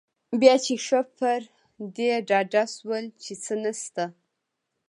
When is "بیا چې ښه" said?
0.39-1.01